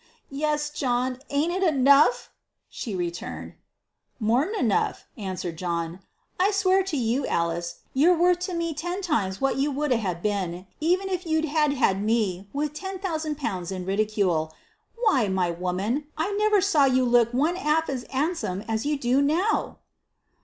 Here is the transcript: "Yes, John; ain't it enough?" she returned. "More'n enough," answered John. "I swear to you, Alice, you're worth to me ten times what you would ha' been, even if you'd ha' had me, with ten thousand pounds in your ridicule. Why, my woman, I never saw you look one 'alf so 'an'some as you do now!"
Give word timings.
"Yes, 0.31 0.71
John; 0.71 1.19
ain't 1.29 1.51
it 1.51 1.61
enough?" 1.61 2.31
she 2.71 2.95
returned. 2.95 3.53
"More'n 4.19 4.55
enough," 4.57 5.05
answered 5.15 5.57
John. 5.59 5.99
"I 6.39 6.49
swear 6.49 6.81
to 6.81 6.97
you, 6.97 7.27
Alice, 7.27 7.81
you're 7.93 8.17
worth 8.17 8.39
to 8.49 8.55
me 8.55 8.73
ten 8.73 9.01
times 9.03 9.39
what 9.39 9.57
you 9.57 9.69
would 9.71 9.93
ha' 9.93 10.19
been, 10.19 10.65
even 10.79 11.07
if 11.07 11.27
you'd 11.27 11.45
ha' 11.49 11.69
had 11.75 12.01
me, 12.01 12.49
with 12.51 12.73
ten 12.73 12.97
thousand 12.97 13.35
pounds 13.37 13.69
in 13.71 13.83
your 13.83 13.89
ridicule. 13.89 14.55
Why, 14.95 15.27
my 15.27 15.51
woman, 15.51 16.07
I 16.17 16.31
never 16.31 16.61
saw 16.61 16.85
you 16.85 17.05
look 17.05 17.31
one 17.31 17.55
'alf 17.55 17.85
so 17.85 18.01
'an'some 18.11 18.61
as 18.63 18.87
you 18.87 18.97
do 18.97 19.21
now!" 19.21 19.77